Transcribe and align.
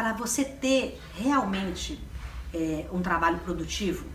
para 0.00 0.14
você 0.14 0.46
ter 0.46 0.98
realmente 1.14 2.02
é, 2.54 2.86
um 2.90 3.02
trabalho 3.02 3.38
produtivo, 3.40 4.06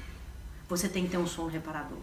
você 0.67 0.89
tem 0.89 1.03
que 1.03 1.11
ter 1.11 1.17
um 1.17 1.27
sono 1.27 1.47
reparador. 1.47 2.01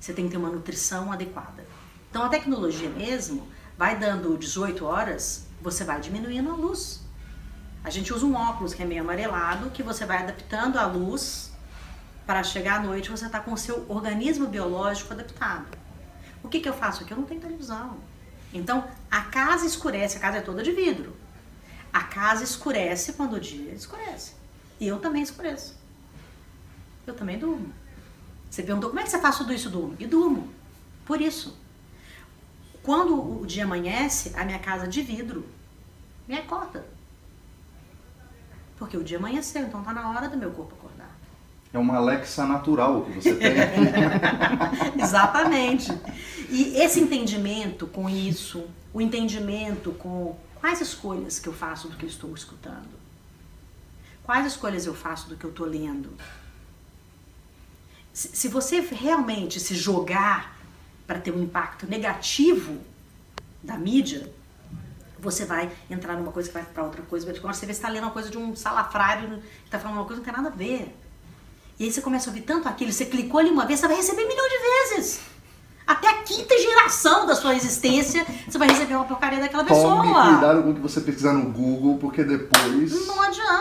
Você 0.00 0.12
tem 0.12 0.24
que 0.24 0.32
ter 0.32 0.36
uma 0.36 0.50
nutrição 0.50 1.12
adequada. 1.12 1.64
Então 2.10 2.24
a 2.24 2.28
tecnologia 2.28 2.90
mesmo 2.90 3.46
vai 3.76 3.96
dando 3.96 4.36
18 4.36 4.84
horas, 4.84 5.46
você 5.62 5.84
vai 5.84 6.00
diminuindo 6.00 6.50
a 6.50 6.56
luz. 6.56 7.00
A 7.84 7.90
gente 7.90 8.12
usa 8.12 8.26
um 8.26 8.34
óculos 8.34 8.74
que 8.74 8.82
é 8.82 8.84
meio 8.84 9.02
amarelado, 9.02 9.70
que 9.70 9.80
você 9.84 10.04
vai 10.04 10.18
adaptando 10.24 10.76
a 10.76 10.84
luz 10.84 11.52
para 12.26 12.42
chegar 12.42 12.80
à 12.80 12.82
noite 12.82 13.12
você 13.12 13.26
está 13.26 13.38
com 13.38 13.52
o 13.52 13.56
seu 13.56 13.86
organismo 13.88 14.48
biológico 14.48 15.14
adaptado. 15.14 15.68
O 16.42 16.48
que, 16.48 16.58
que 16.58 16.68
eu 16.68 16.74
faço 16.74 17.04
aqui? 17.04 17.12
Eu 17.12 17.18
não 17.18 17.26
tenho 17.26 17.40
televisão. 17.40 17.96
Então 18.52 18.88
a 19.08 19.20
casa 19.20 19.64
escurece, 19.66 20.16
a 20.16 20.20
casa 20.20 20.38
é 20.38 20.40
toda 20.40 20.64
de 20.64 20.72
vidro. 20.72 21.27
A 21.98 22.04
casa 22.04 22.44
escurece 22.44 23.14
quando 23.14 23.32
o 23.34 23.40
dia 23.40 23.72
escurece. 23.72 24.34
E 24.78 24.86
eu 24.86 25.00
também 25.00 25.20
escureço. 25.20 25.76
Eu 27.04 27.12
também 27.12 27.36
durmo. 27.36 27.72
Você 28.48 28.62
perguntou 28.62 28.90
como 28.90 29.00
é 29.00 29.02
que 29.02 29.10
você 29.10 29.18
faz 29.18 29.36
tudo 29.36 29.52
isso? 29.52 29.68
Durmo. 29.68 29.96
E 29.98 30.06
durmo. 30.06 30.48
Por 31.04 31.20
isso. 31.20 31.58
Quando 32.84 33.40
o 33.40 33.44
dia 33.44 33.64
amanhece, 33.64 34.32
a 34.36 34.44
minha 34.44 34.60
casa 34.60 34.86
de 34.86 35.02
vidro 35.02 35.44
me 36.28 36.38
acorda. 36.38 36.86
Porque 38.78 38.96
o 38.96 39.02
dia 39.02 39.18
amanheceu, 39.18 39.62
então 39.62 39.82
tá 39.82 39.92
na 39.92 40.08
hora 40.08 40.28
do 40.28 40.36
meu 40.36 40.52
corpo 40.52 40.76
acordar. 40.76 41.10
É 41.72 41.78
uma 41.80 41.96
Alexa 41.96 42.46
natural 42.46 43.02
que 43.02 43.14
você 43.14 43.34
tem. 43.34 43.50
Exatamente. 45.02 45.92
E 46.48 46.76
esse 46.76 47.00
entendimento 47.00 47.88
com 47.88 48.08
isso, 48.08 48.66
o 48.94 49.00
entendimento 49.00 49.90
com 49.94 50.36
quais 50.60 50.80
escolhas 50.80 51.38
que 51.38 51.48
eu 51.48 51.52
faço 51.52 51.88
do 51.88 51.96
que 51.96 52.04
eu 52.04 52.08
estou 52.08 52.34
escutando, 52.34 52.88
quais 54.24 54.46
escolhas 54.46 54.86
eu 54.86 54.94
faço 54.94 55.28
do 55.28 55.36
que 55.36 55.44
eu 55.44 55.50
estou 55.50 55.66
lendo. 55.66 56.12
Se, 58.12 58.48
você 58.48 58.80
realmente 58.80 59.60
se 59.60 59.74
jogar 59.76 60.58
para 61.06 61.20
ter 61.20 61.32
um 61.32 61.42
impacto 61.42 61.86
negativo 61.86 62.80
da 63.62 63.78
mídia, 63.78 64.32
você 65.18 65.44
vai 65.44 65.70
entrar 65.88 66.16
numa 66.16 66.32
coisa 66.32 66.48
que 66.48 66.54
vai 66.54 66.64
para 66.64 66.82
outra 66.82 67.02
coisa. 67.02 67.26
Você 67.26 67.64
vê, 67.64 67.72
você 67.72 67.78
está 67.78 67.88
lendo 67.88 68.04
uma 68.04 68.10
coisa 68.10 68.28
de 68.28 68.36
um 68.36 68.54
salafrário 68.56 69.38
que 69.38 69.64
está 69.66 69.78
falando 69.78 69.98
uma 69.98 70.04
coisa 70.04 70.20
que 70.20 70.26
não 70.26 70.34
tem 70.34 70.42
nada 70.42 70.54
a 70.54 70.58
ver. 70.58 70.94
E 71.78 71.84
aí 71.84 71.92
você 71.92 72.00
começa 72.00 72.28
a 72.28 72.32
ouvir 72.32 72.42
tanto 72.42 72.68
aquilo, 72.68 72.92
você 72.92 73.06
clicou 73.06 73.38
ali 73.38 73.50
uma 73.50 73.64
vez, 73.64 73.78
você 73.78 73.86
vai 73.86 73.96
receber 73.96 74.26
milhão 74.26 74.48
de 74.48 74.58
vezes. 74.58 75.20
Até 75.88 76.06
a 76.06 76.14
quinta 76.22 76.54
geração 76.58 77.24
da 77.24 77.34
sua 77.34 77.54
existência, 77.54 78.26
você 78.46 78.58
vai 78.58 78.68
receber 78.68 78.94
uma 78.94 79.06
porcaria 79.06 79.40
daquela 79.40 79.64
pessoa. 79.64 79.96
Tome 79.96 80.12
cuidado 80.12 80.62
com 80.62 80.70
o 80.70 80.74
que 80.74 80.80
você 80.80 81.00
pesquisar 81.00 81.32
no 81.32 81.50
Google, 81.50 81.96
porque 81.96 82.22
depois... 82.22 83.06
Não 83.06 83.22
adianta. 83.22 83.57